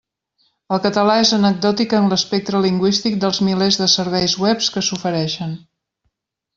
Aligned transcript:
El 0.77 0.79
català 0.85 1.17
és 1.23 1.33
anecdòtic 1.37 1.93
en 1.99 2.09
l'espectre 2.13 2.63
lingüístic 2.65 3.21
dels 3.27 3.43
milers 3.51 3.81
de 3.85 3.93
serveis 3.99 4.39
webs 4.47 4.75
que 4.75 4.87
s'ofereixen. 4.91 5.57